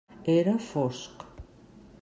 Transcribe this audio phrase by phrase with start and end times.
[0.35, 1.25] Era fosc.